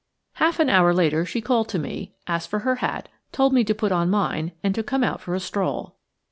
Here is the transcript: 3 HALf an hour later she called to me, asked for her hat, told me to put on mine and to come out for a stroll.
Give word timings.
3 0.35 0.45
HALf 0.47 0.59
an 0.59 0.67
hour 0.67 0.95
later 0.95 1.27
she 1.27 1.41
called 1.41 1.69
to 1.69 1.77
me, 1.77 2.11
asked 2.25 2.49
for 2.49 2.61
her 2.61 2.77
hat, 2.77 3.07
told 3.31 3.53
me 3.53 3.63
to 3.63 3.75
put 3.75 3.91
on 3.91 4.09
mine 4.09 4.51
and 4.63 4.73
to 4.73 4.81
come 4.81 5.03
out 5.03 5.21
for 5.21 5.35
a 5.35 5.39
stroll. 5.39 5.95